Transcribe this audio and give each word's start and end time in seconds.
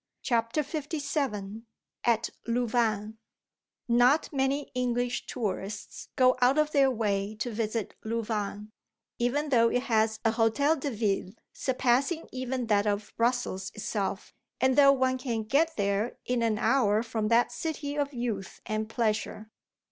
CHAPTER 0.23 0.61
LVII 0.63 1.61
AT 2.05 2.31
LOUVAIN 2.47 3.19
NOT 3.87 4.33
many 4.33 4.71
English 4.73 5.27
tourists 5.27 6.07
go 6.15 6.35
out 6.41 6.57
of 6.57 6.71
their 6.71 6.89
way 6.89 7.35
to 7.35 7.51
visit 7.53 7.93
Louvain, 8.03 8.71
even 9.19 9.49
though 9.49 9.69
it 9.69 9.83
has 9.83 10.17
a 10.25 10.31
Hotel 10.31 10.75
de 10.75 10.89
Ville 10.89 11.33
surpassing 11.53 12.27
even 12.31 12.65
that 12.65 12.87
of 12.87 13.13
Brussels 13.15 13.69
itself, 13.75 14.33
and 14.59 14.75
though 14.75 14.91
one 14.91 15.19
can 15.19 15.43
get 15.43 15.77
there 15.77 16.17
in 16.25 16.41
an 16.41 16.57
hour 16.57 17.03
from 17.03 17.27
that 17.27 17.51
city 17.51 17.95
of 17.95 18.11
youth 18.11 18.59
and 18.65 18.89
pleasure. 18.89 19.51